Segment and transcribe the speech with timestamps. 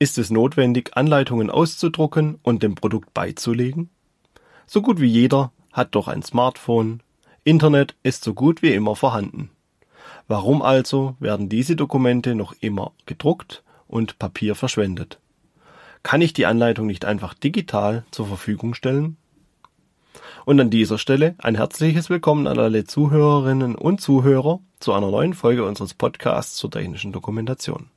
[0.00, 3.90] Ist es notwendig, Anleitungen auszudrucken und dem Produkt beizulegen?
[4.66, 7.00] So gut wie jeder hat doch ein Smartphone.
[7.44, 9.50] Internet ist so gut wie immer vorhanden.
[10.26, 15.20] Warum also werden diese Dokumente noch immer gedruckt und Papier verschwendet?
[16.02, 19.16] Kann ich die Anleitung nicht einfach digital zur Verfügung stellen?
[20.44, 25.34] Und an dieser Stelle ein herzliches Willkommen an alle Zuhörerinnen und Zuhörer zu einer neuen
[25.34, 27.90] Folge unseres Podcasts zur technischen Dokumentation.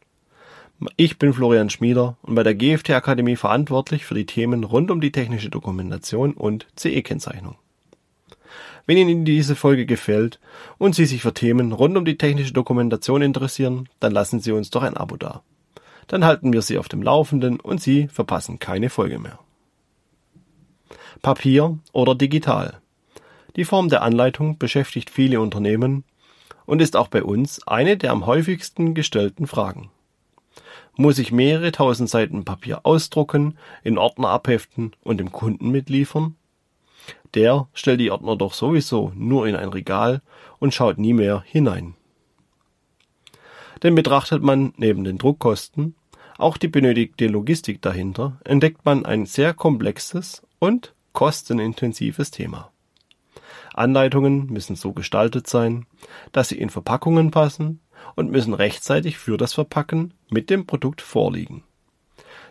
[0.96, 5.02] Ich bin Florian Schmieder und bei der GFT Akademie verantwortlich für die Themen rund um
[5.02, 7.56] die technische Dokumentation und CE-Kennzeichnung.
[8.86, 10.40] Wenn Ihnen diese Folge gefällt
[10.78, 14.70] und Sie sich für Themen rund um die technische Dokumentation interessieren, dann lassen Sie uns
[14.70, 15.42] doch ein Abo da.
[16.06, 19.40] Dann halten wir Sie auf dem Laufenden und Sie verpassen keine Folge mehr.
[21.24, 22.78] Papier oder digital.
[23.56, 26.04] Die Form der Anleitung beschäftigt viele Unternehmen
[26.68, 29.90] und ist auch bei uns eine der am häufigsten gestellten Fragen
[30.98, 36.36] muss ich mehrere tausend Seiten Papier ausdrucken, in Ordner abheften und dem Kunden mitliefern?
[37.34, 40.22] Der stellt die Ordner doch sowieso nur in ein Regal
[40.60, 41.96] und schaut nie mehr hinein.
[43.84, 45.96] Denn betrachtet man neben den Druckkosten
[46.38, 52.72] auch die benötigte Logistik dahinter, entdeckt man ein sehr komplexes und kostenintensives Thema.
[53.74, 55.86] Anleitungen müssen so gestaltet sein,
[56.32, 57.80] dass sie in Verpackungen passen,
[58.16, 61.64] und müssen rechtzeitig für das Verpacken mit dem Produkt vorliegen.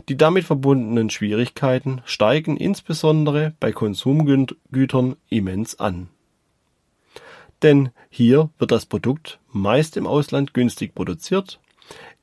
[0.09, 6.09] Die damit verbundenen Schwierigkeiten steigen insbesondere bei Konsumgütern immens an.
[7.63, 11.59] Denn hier wird das Produkt meist im Ausland günstig produziert,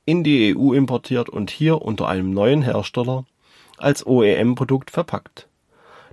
[0.05, 3.25] in die EU importiert und hier unter einem neuen Hersteller
[3.77, 5.47] als OEM-Produkt verpackt.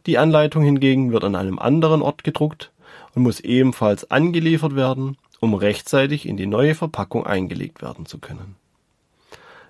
[0.07, 2.73] Die Anleitung hingegen wird an einem anderen Ort gedruckt
[3.15, 8.57] und muss ebenfalls angeliefert werden um rechtzeitig in die neue Verpackung eingelegt werden zu können.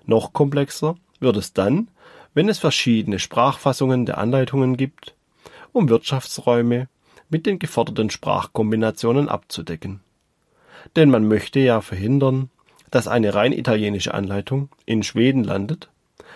[0.05, 1.87] Noch komplexer wird es dann,
[2.33, 5.15] wenn es verschiedene Sprachfassungen der Anleitungen gibt,
[5.71, 6.87] um Wirtschaftsräume
[7.29, 10.01] mit den geforderten Sprachkombinationen abzudecken.
[10.95, 12.49] Denn man möchte ja verhindern,
[12.89, 15.89] dass eine rein italienische Anleitung in Schweden landet,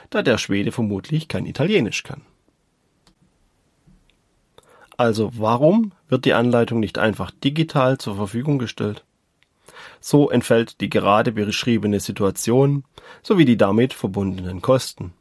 [0.10, 2.22] da der Schwede vermutlich kein Italienisch kann.
[4.98, 9.04] Also warum wird die Anleitung nicht einfach digital zur Verfügung gestellt?
[10.00, 12.84] So entfällt die gerade beschriebene Situation
[13.24, 15.14] sowie die damit verbundenen Kosten.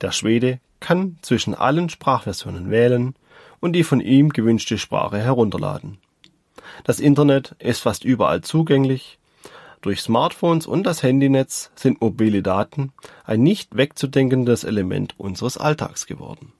[0.00, 3.14] Der Schwede kann zwischen allen Sprachversionen wählen
[3.60, 5.98] und die von ihm gewünschte Sprache herunterladen.
[6.84, 9.18] Das Internet ist fast überall zugänglich.
[9.80, 12.92] Durch Smartphones und das Handynetz sind mobile Daten
[13.24, 16.52] ein nicht wegzudenkendes Element unseres Alltags geworden.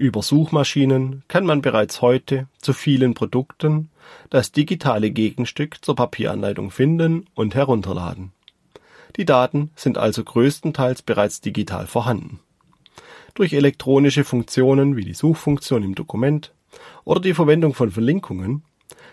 [0.00, 3.90] Über Suchmaschinen kann man bereits heute zu vielen Produkten
[4.30, 8.32] das digitale Gegenstück zur Papieranleitung finden und herunterladen.
[9.16, 12.40] Die Daten sind also größtenteils bereits digital vorhanden.
[13.34, 16.54] Durch elektronische Funktionen wie die Suchfunktion im Dokument
[17.04, 18.62] oder die Verwendung von Verlinkungen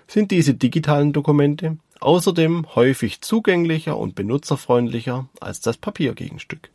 [0.07, 6.69] sind diese digitalen Dokumente außerdem häufig zugänglicher und benutzerfreundlicher als das Papiergegenstück.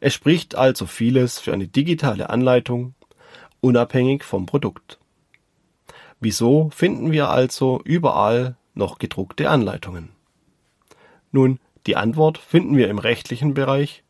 [0.00, 2.94] Es spricht also vieles für eine digitale Anleitung,
[3.60, 4.98] unabhängig vom Produkt.
[6.20, 10.10] Wieso finden wir also überall noch gedruckte Anleitungen?
[11.30, 14.02] Nun, die Antwort finden wir im rechtlichen Bereich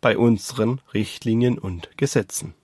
[0.00, 2.54] bei unseren Richtlinien und Gesetzen.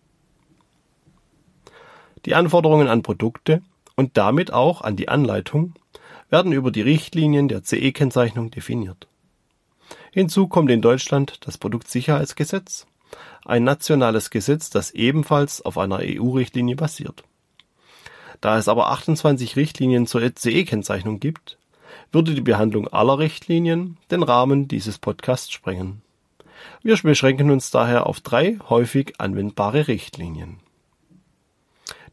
[2.24, 3.62] Die Anforderungen an Produkte
[3.94, 5.74] und damit auch an die Anleitung
[6.28, 9.08] werden über die Richtlinien der CE-Kennzeichnung definiert.
[10.12, 12.86] Hinzu kommt in Deutschland das Produktsicherheitsgesetz,
[13.44, 17.22] ein nationales Gesetz, das ebenfalls auf einer EU-Richtlinie basiert.
[18.40, 21.58] Da es aber 28 Richtlinien zur CE-Kennzeichnung gibt,
[22.12, 26.00] würde die Behandlung aller Richtlinien den Rahmen dieses Podcasts sprengen.
[26.82, 30.60] Wir beschränken uns daher auf drei häufig anwendbare Richtlinien.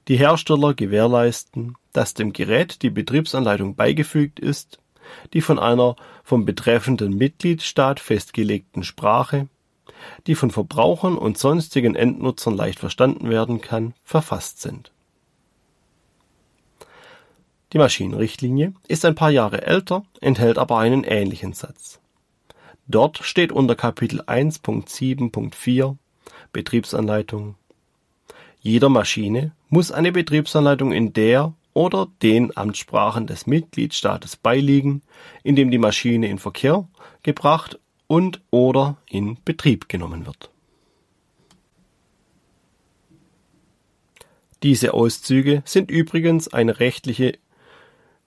[0.09, 4.79] die Hersteller gewährleisten, dass dem Gerät die Betriebsanleitung beigefügt ist,
[5.33, 9.47] die von einer vom betreffenden Mitgliedstaat festgelegten Sprache,
[10.25, 14.91] die von Verbrauchern und sonstigen Endnutzern leicht verstanden werden kann, verfasst sind.
[17.71, 21.99] Die Maschinenrichtlinie ist ein paar Jahre älter, enthält aber einen ähnlichen Satz.
[22.87, 25.97] Dort steht unter Kapitel 1.7.4
[26.51, 27.55] Betriebsanleitung
[28.61, 35.01] Jeder Maschine muss eine Betriebsanleitung in der oder den Amtssprachen des Mitgliedstaates beiliegen,
[35.43, 36.87] in dem die Maschine in Verkehr
[37.23, 40.49] gebracht und/oder in Betrieb genommen wird.
[44.61, 47.37] Diese Auszüge sind übrigens eine rechtliche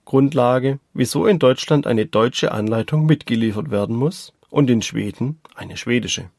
[0.03, 6.31] Grundlage, wieso in Deutschland eine deutsche Anleitung mitgeliefert werden muss und in Schweden eine schwedische.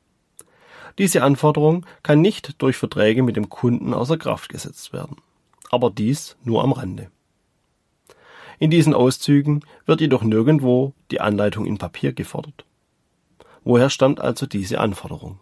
[0.99, 5.17] Diese Anforderung kann nicht durch Verträge mit dem Kunden außer Kraft gesetzt werden,
[5.71, 7.11] aber dies nur am Rande.
[8.59, 12.65] In diesen Auszügen wird jedoch nirgendwo die Anleitung in Papier gefordert.
[13.65, 15.41] Woher stammt also diese Anforderung?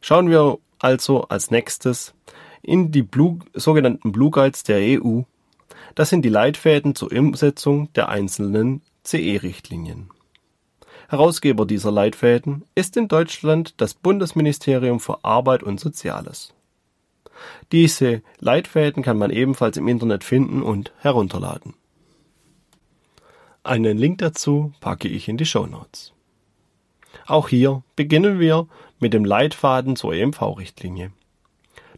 [0.00, 2.14] Schauen wir also als nächstes
[2.62, 5.22] in die Blue, sogenannten Blue Guides der EU.
[5.94, 10.10] Das sind die Leitfäden zur Umsetzung der einzelnen CE-Richtlinien.
[11.08, 16.54] Herausgeber dieser Leitfäden ist in Deutschland das Bundesministerium für Arbeit und Soziales.
[17.72, 21.74] Diese Leitfäden kann man ebenfalls im Internet finden und herunterladen.
[23.62, 26.12] Einen Link dazu packe ich in die Show Notes.
[27.26, 28.66] Auch hier beginnen wir
[28.98, 31.12] mit dem Leitfaden zur EMV-Richtlinie.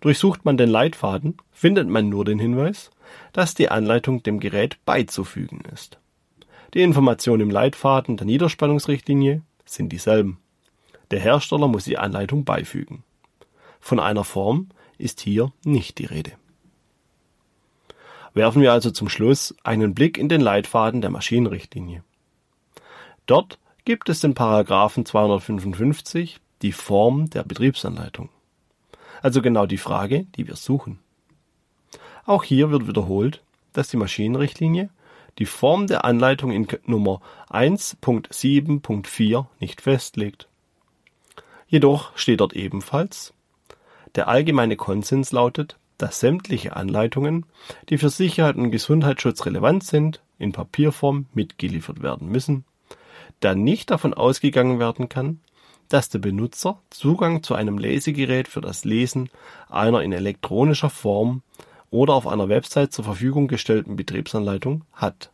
[0.00, 2.90] Durchsucht man den Leitfaden, findet man nur den Hinweis,
[3.32, 5.98] dass die Anleitung dem Gerät beizufügen ist.
[6.76, 10.40] Die Informationen im Leitfaden der Niederspannungsrichtlinie sind dieselben.
[11.10, 13.02] Der Hersteller muss die Anleitung beifügen.
[13.80, 14.68] Von einer Form
[14.98, 16.32] ist hier nicht die Rede.
[18.34, 22.04] Werfen wir also zum Schluss einen Blick in den Leitfaden der Maschinenrichtlinie.
[23.24, 28.28] Dort gibt es den Paragraphen 255 die Form der Betriebsanleitung.
[29.22, 30.98] Also genau die Frage, die wir suchen.
[32.26, 33.42] Auch hier wird wiederholt,
[33.72, 34.90] dass die Maschinenrichtlinie
[35.38, 40.48] die Form der Anleitung in Nummer 1.7.4 nicht festlegt.
[41.68, 43.34] Jedoch steht dort ebenfalls,
[44.14, 47.46] der allgemeine Konsens lautet, dass sämtliche Anleitungen,
[47.88, 52.64] die für Sicherheit und Gesundheitsschutz relevant sind, in Papierform mitgeliefert werden müssen,
[53.40, 55.40] da nicht davon ausgegangen werden kann,
[55.88, 59.30] dass der Benutzer Zugang zu einem Lesegerät für das Lesen
[59.68, 61.42] einer in elektronischer Form
[61.96, 65.30] oder auf einer Website zur Verfügung gestellten Betriebsanleitung hat.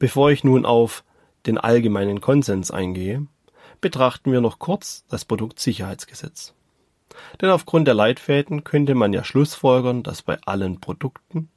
[0.00, 1.04] Bevor ich nun auf
[1.46, 3.26] den allgemeinen Konsens eingehe,
[3.80, 6.54] betrachten wir noch kurz das Produktsicherheitsgesetz.
[7.40, 11.48] Denn aufgrund der Leitfäden könnte man ja schlussfolgern, dass bei allen Produkten,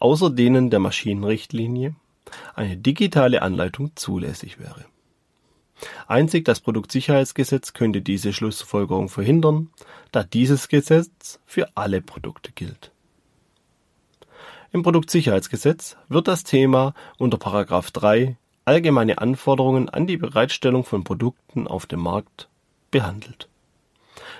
[0.00, 1.94] außer denen der Maschinenrichtlinie,
[2.56, 4.84] eine digitale Anleitung zulässig wäre.
[6.06, 9.70] Einzig das Produktsicherheitsgesetz könnte diese Schlussfolgerung verhindern,
[10.12, 12.92] da dieses Gesetz für alle Produkte gilt.
[14.72, 17.38] Im Produktsicherheitsgesetz wird das Thema unter§
[17.92, 22.48] 3 Allgemeine Anforderungen an die Bereitstellung von Produkten auf dem Markt
[22.90, 23.48] behandelt.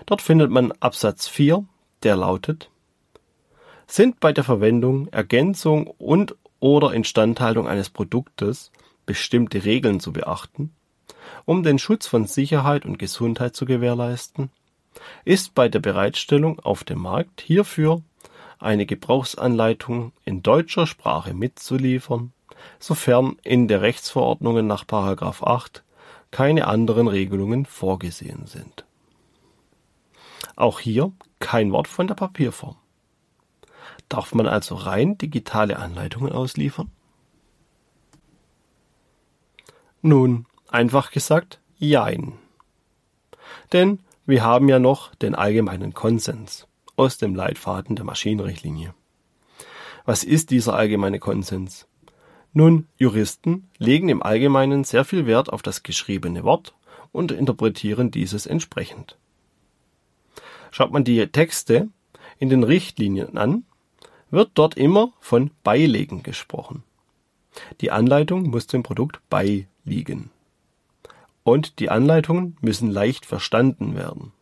[0.04, 1.64] Dort findet man Absatz 4,
[2.02, 2.68] der lautet
[3.86, 8.72] Sind bei der Verwendung, Ergänzung und oder Instandhaltung eines Produktes
[9.06, 10.72] bestimmte Regeln zu beachten,
[11.44, 14.50] um den Schutz von Sicherheit und Gesundheit zu gewährleisten,
[15.24, 18.02] ist bei der Bereitstellung auf dem Markt hierfür
[18.58, 22.32] eine Gebrauchsanleitung in deutscher Sprache mitzuliefern,
[22.78, 24.84] sofern in der Rechtsverordnungen nach§
[25.44, 25.84] 8
[26.30, 28.84] keine anderen Regelungen vorgesehen sind.
[30.56, 32.76] Auch hier kein Wort von der Papierform.
[34.08, 36.90] Darf man also rein digitale Anleitungen ausliefern?
[40.02, 42.34] Nun, einfach gesagt, jein.
[43.72, 48.94] Denn wir haben ja noch den allgemeinen Konsens aus dem Leitfaden der Maschinenrichtlinie.
[50.04, 51.86] Was ist dieser allgemeine Konsens?
[52.52, 56.74] Nun, Juristen legen im Allgemeinen sehr viel Wert auf das geschriebene Wort
[57.12, 59.18] und interpretieren dieses entsprechend.
[60.70, 61.88] Schaut man die Texte
[62.38, 63.64] in den Richtlinien an,
[64.30, 66.82] wird dort immer von Beilegen gesprochen.
[67.80, 70.30] Die Anleitung muss dem Produkt beiliegen.
[71.46, 74.32] Und die Anleitungen müssen leicht verstanden werden.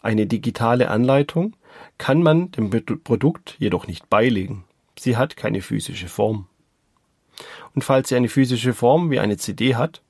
[0.00, 1.56] Eine digitale Anleitung
[1.98, 4.62] kann man dem Produkt jedoch nicht beilegen.
[4.96, 6.46] Sie hat keine physische Form.
[7.74, 10.02] Und falls sie eine physische Form wie eine CD hat,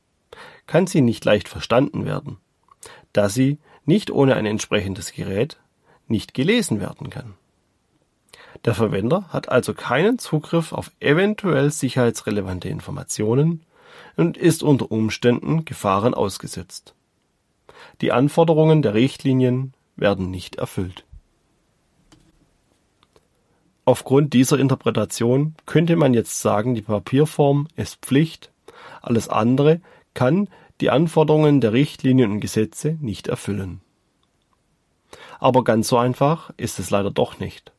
[0.67, 2.37] kann sie nicht leicht verstanden werden,
[3.15, 3.57] da sie
[3.87, 5.59] nicht ohne ein entsprechendes Gerät
[6.07, 7.33] nicht gelesen werden kann.
[8.67, 13.65] Der Verwender hat also keinen Zugriff auf eventuell sicherheitsrelevante Informationen
[14.21, 16.95] und ist unter Umständen Gefahren ausgesetzt.
[18.03, 21.05] Die Anforderungen der Richtlinien werden nicht erfüllt.
[23.87, 28.53] Aufgrund dieser Interpretation könnte man jetzt sagen, die Papierform ist Pflicht,
[29.01, 29.81] alles andere
[30.13, 30.49] kann
[30.83, 33.81] die Anforderungen der Richtlinien und Gesetze nicht erfüllen.
[35.39, 37.73] Aber ganz so einfach ist es leider doch nicht.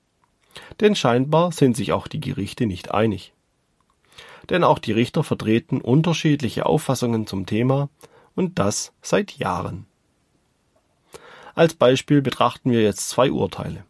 [0.79, 3.31] Denn scheinbar sind sich auch die Gerichte nicht einig.
[4.51, 7.89] Denn auch die Richter vertreten unterschiedliche Auffassungen zum Thema
[8.35, 9.85] und das seit Jahren.
[11.55, 13.85] Als Beispiel betrachten wir jetzt zwei Urteile.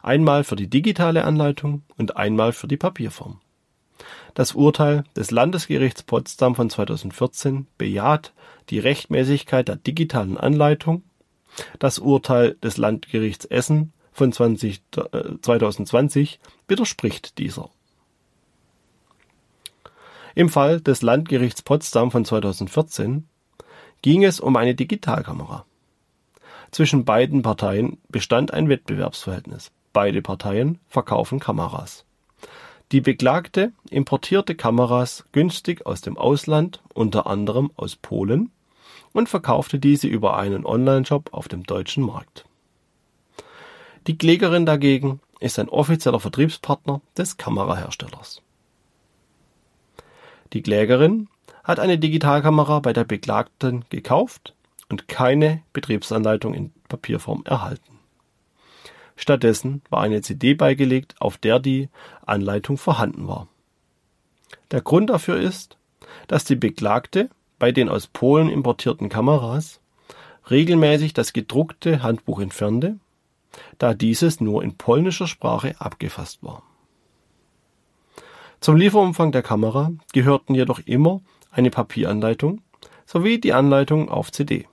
[0.00, 3.40] Einmal für die digitale Anleitung und einmal für die Papierform.
[4.34, 8.32] Das Urteil des Landesgerichts Potsdam von 2014 bejaht
[8.70, 11.02] die Rechtmäßigkeit der digitalen Anleitung.
[11.80, 16.38] Das Urteil des Landgerichts Essen von 20, äh, 2020
[16.68, 17.70] widerspricht dieser.
[20.38, 23.26] Im Fall des Landgerichts Potsdam von 2014
[24.02, 25.64] ging es um eine Digitalkamera.
[26.70, 29.72] Zwischen beiden Parteien bestand ein Wettbewerbsverhältnis.
[29.92, 32.04] Beide Parteien verkaufen Kameras.
[32.92, 38.52] Die Beklagte importierte Kameras günstig aus dem Ausland, unter anderem aus Polen,
[39.12, 42.44] und verkaufte diese über einen Onlineshop auf dem deutschen Markt.
[44.06, 48.40] Die Klägerin dagegen ist ein offizieller Vertriebspartner des Kameraherstellers.
[50.52, 51.28] Die Klägerin
[51.64, 54.54] hat eine Digitalkamera bei der Beklagten gekauft
[54.88, 57.98] und keine Betriebsanleitung in Papierform erhalten.
[59.16, 61.88] Stattdessen war eine CD beigelegt, auf der die
[62.24, 63.48] Anleitung vorhanden war.
[64.70, 65.76] Der Grund dafür ist,
[66.28, 67.28] dass die Beklagte
[67.58, 69.80] bei den aus Polen importierten Kameras
[70.50, 72.98] regelmäßig das gedruckte Handbuch entfernte,
[73.78, 76.62] da dieses nur in polnischer Sprache abgefasst war.
[78.60, 82.60] Zum Lieferumfang der Kamera gehörten jedoch immer eine Papieranleitung
[83.06, 84.66] sowie die Anleitung auf CD.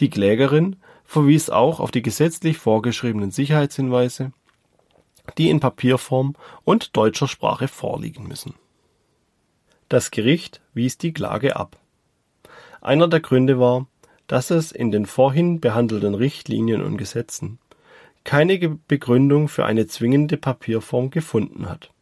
[0.00, 4.32] Die Klägerin verwies auch auf die gesetzlich vorgeschriebenen Sicherheitshinweise,
[5.38, 6.34] die in Papierform
[6.64, 8.54] und deutscher Sprache vorliegen müssen.
[9.88, 11.78] Das Gericht wies die Klage ab.
[12.80, 13.86] Einer der Gründe war,
[14.26, 17.58] dass es in den vorhin behandelten Richtlinien und Gesetzen
[18.24, 21.93] keine Begründung für eine zwingende Papierform gefunden hat.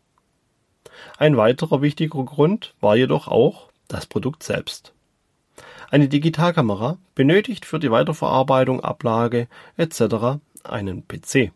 [1.18, 4.92] Ein weiterer wichtiger Grund war jedoch auch das Produkt selbst.
[5.90, 10.40] Eine Digitalkamera benötigt für die Weiterverarbeitung, Ablage etc.
[10.64, 11.52] einen PC.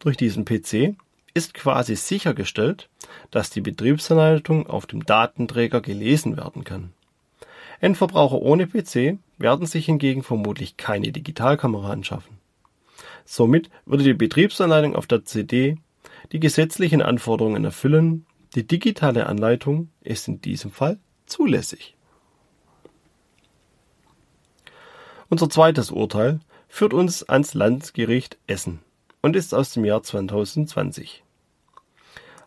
[0.00, 0.96] Durch diesen PC
[1.32, 2.88] ist quasi sichergestellt,
[3.30, 6.92] dass die Betriebsanleitung auf dem Datenträger gelesen werden kann.
[7.80, 12.38] Endverbraucher ohne PC werden sich hingegen vermutlich keine Digitalkamera anschaffen.
[13.24, 15.76] Somit würde die Betriebsanleitung auf der CD
[16.32, 21.96] die gesetzlichen Anforderungen erfüllen, die digitale Anleitung ist in diesem Fall zulässig.
[25.28, 28.80] Unser zweites Urteil führt uns ans Landgericht Essen
[29.22, 31.24] und ist aus dem Jahr 2020.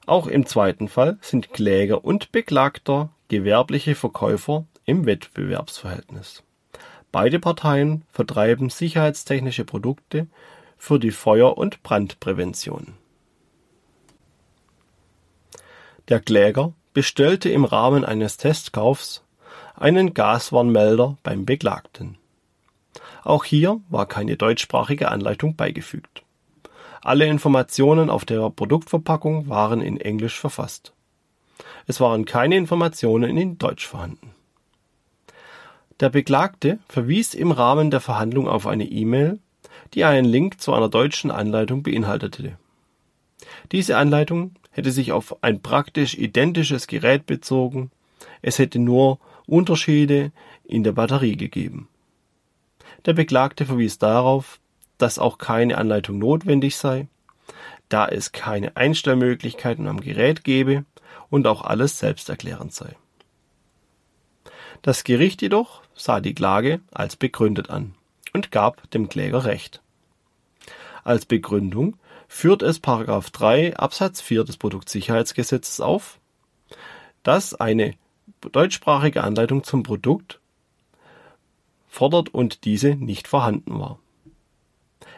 [0.05, 6.43] Auch im zweiten Fall sind Kläger und Beklagter gewerbliche Verkäufer im Wettbewerbsverhältnis.
[7.11, 10.27] Beide Parteien vertreiben sicherheitstechnische Produkte
[10.77, 12.93] für die Feuer- und Brandprävention.
[16.09, 19.23] Der Kläger bestellte im Rahmen eines Testkaufs
[19.75, 22.17] einen Gaswarnmelder beim Beklagten.
[23.23, 26.23] Auch hier war keine deutschsprachige Anleitung beigefügt.
[27.01, 30.93] Alle Informationen auf der Produktverpackung waren in Englisch verfasst.
[31.85, 34.33] Es waren keine Informationen in Deutsch vorhanden.
[35.99, 39.39] Der Beklagte verwies im Rahmen der Verhandlung auf eine E-Mail,
[39.93, 42.57] die einen Link zu einer deutschen Anleitung beinhaltete.
[43.71, 47.91] Diese Anleitung hätte sich auf ein praktisch identisches Gerät bezogen,
[48.41, 50.31] es hätte nur Unterschiede
[50.63, 51.89] in der Batterie gegeben.
[53.05, 54.61] Der Beklagte verwies darauf,
[54.97, 57.07] dass auch keine Anleitung notwendig sei,
[57.89, 60.85] da es keine Einstellmöglichkeiten am Gerät gebe
[61.29, 62.95] und auch alles selbsterklärend sei.
[64.81, 67.95] Das Gericht jedoch sah die Klage als begründet an
[68.31, 69.81] und gab dem Kläger Recht.
[71.03, 71.97] Als Begründung
[72.29, 72.81] führt es§
[73.33, 76.19] 3 Absatz 4 des Produktsicherheitsgesetzes auf,
[77.23, 77.95] dass eine
[78.39, 80.39] deutschsprachige Anleitung zum Produkt
[81.89, 83.99] fordert und diese nicht vorhanden war.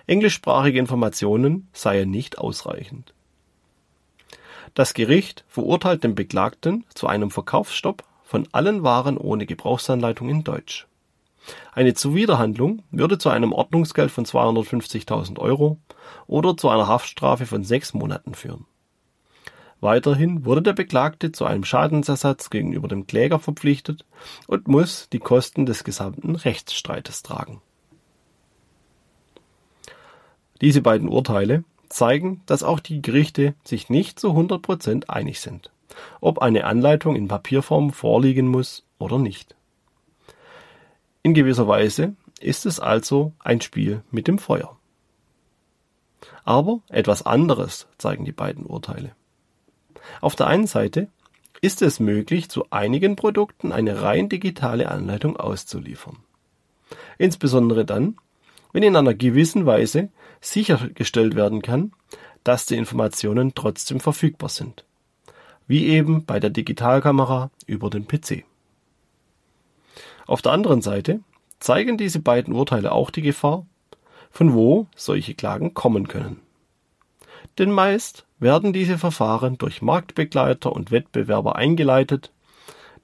[0.07, 3.13] Englischsprachige Informationen seien nicht ausreichend.
[4.73, 10.87] Das Gericht verurteilt den Beklagten zu einem Verkaufsstopp von allen Waren ohne Gebrauchsanleitung in Deutsch.
[11.71, 15.79] Eine Zuwiderhandlung würde zu einem Ordnungsgeld von 250.000 Euro
[16.27, 18.65] oder zu einer Haftstrafe von sechs Monaten führen.
[19.79, 24.05] Weiterhin wurde der Beklagte zu einem Schadensersatz gegenüber dem Kläger verpflichtet
[24.45, 27.61] und muss die Kosten des gesamten Rechtsstreites tragen.
[30.61, 35.71] Diese beiden Urteile zeigen, dass auch die Gerichte sich nicht zu 100% einig sind,
[36.21, 39.55] ob eine Anleitung in Papierform vorliegen muss oder nicht.
[41.23, 44.77] In gewisser Weise ist es also ein Spiel mit dem Feuer.
[46.43, 49.15] Aber etwas anderes zeigen die beiden Urteile.
[50.19, 51.09] Auf der einen Seite
[51.61, 56.17] ist es möglich, zu einigen Produkten eine rein digitale Anleitung auszuliefern.
[57.19, 58.17] Insbesondere dann,
[58.73, 60.09] wenn in einer gewissen Weise
[60.39, 61.93] sichergestellt werden kann,
[62.43, 64.85] dass die Informationen trotzdem verfügbar sind,
[65.67, 68.43] wie eben bei der Digitalkamera über den PC.
[70.27, 71.21] Auf der anderen Seite
[71.59, 73.65] zeigen diese beiden Urteile auch die Gefahr,
[74.31, 76.39] von wo solche Klagen kommen können.
[77.57, 82.31] Denn meist werden diese Verfahren durch Marktbegleiter und Wettbewerber eingeleitet,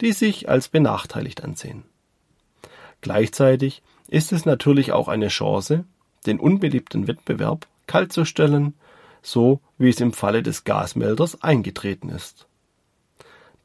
[0.01, 1.83] die sich als benachteiligt ansehen.
[3.01, 5.85] Gleichzeitig ist es natürlich auch eine Chance,
[6.25, 8.73] den unbeliebten Wettbewerb kaltzustellen,
[9.21, 12.47] so wie es im Falle des Gasmelders eingetreten ist.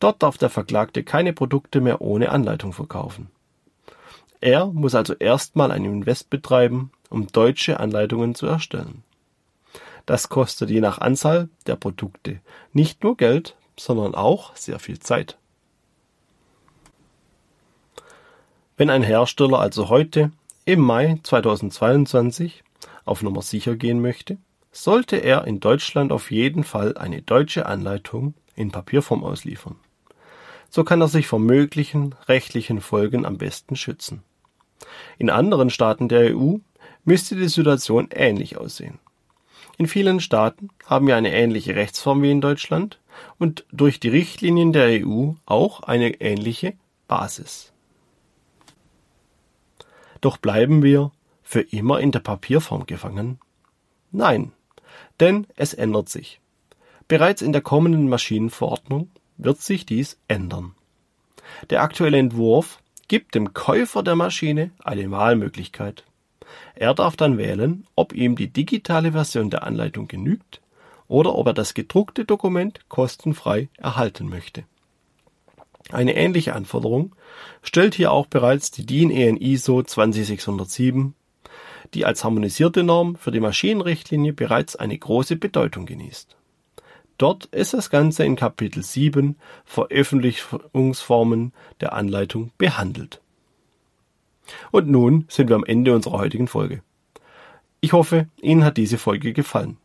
[0.01, 3.31] Dort darf der Verklagte keine Produkte mehr ohne Anleitung verkaufen.
[4.43, 9.05] Er muss also erstmal ein Invest betreiben, um deutsche Anleitungen zu erstellen.
[10.05, 12.41] Das kostet je nach Anzahl der Produkte
[12.73, 15.39] nicht nur Geld, sondern auch sehr viel Zeit.
[18.77, 20.33] Wenn ein Hersteller also heute
[20.65, 22.65] im Mai 2022
[23.05, 24.39] auf Nummer sicher gehen möchte,
[24.73, 29.77] sollte er in Deutschland auf jeden Fall eine deutsche Anleitung in Papierform ausliefern.
[30.69, 34.25] So kann er sich vor möglichen rechtlichen Folgen am besten schützen.
[35.19, 36.57] In anderen Staaten der EU
[37.05, 38.99] müsste die Situation ähnlich aussehen.
[39.79, 43.01] In vielen Staaten haben wir eine ähnliche Rechtsform wie in Deutschland
[43.39, 46.75] und durch die Richtlinien der EU auch eine ähnliche
[47.09, 47.73] Basis.
[50.21, 51.11] Doch bleiben wir
[51.43, 53.39] für immer in der Papierform gefangen?
[54.13, 54.53] Nein,
[55.21, 56.41] denn es ändert sich.
[57.09, 60.75] Bereits in der kommenden Maschinenverordnung wird sich dies ändern.
[61.71, 66.03] Der aktuelle Entwurf gibt dem Käufer der Maschine eine Wahlmöglichkeit.
[66.75, 70.63] Er darf dann wählen, ob ihm die digitale Version der Anleitung genügt
[71.09, 74.65] oder ob er das gedruckte Dokument kostenfrei erhalten möchte.
[75.91, 77.15] Eine ähnliche Anforderung
[77.61, 81.13] stellt hier auch bereits die DIN EN ISO 20607,
[81.93, 86.35] die als harmonisierte Norm für die Maschinenrichtlinie bereits eine große Bedeutung genießt.
[87.19, 93.21] Dort ist das Ganze in Kapitel 7 Veröffentlichungsformen der Anleitung behandelt.
[94.71, 96.83] Und nun sind wir am Ende unserer heutigen Folge.
[97.81, 99.77] Ich hoffe, Ihnen hat diese Folge gefallen.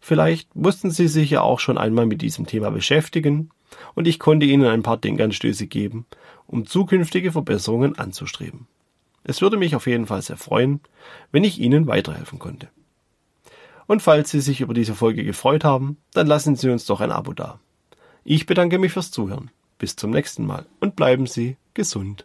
[0.00, 3.50] Vielleicht mussten Sie sich ja auch schon einmal mit diesem Thema beschäftigen
[3.94, 6.06] und ich konnte Ihnen ein paar Denkanstöße geben,
[6.46, 8.66] um zukünftige Verbesserungen anzustreben.
[9.24, 10.80] Es würde mich auf jeden Fall sehr freuen,
[11.30, 12.68] wenn ich Ihnen weiterhelfen konnte.
[13.86, 17.12] Und falls Sie sich über diese Folge gefreut haben, dann lassen Sie uns doch ein
[17.12, 17.60] Abo da.
[18.24, 19.50] Ich bedanke mich fürs Zuhören.
[19.78, 22.24] Bis zum nächsten Mal und bleiben Sie gesund.